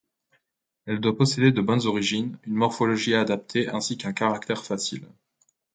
[0.87, 5.05] Elle doit posséder de bonnes origines, une morphologie adaptée ainsi qu'un caractère facile.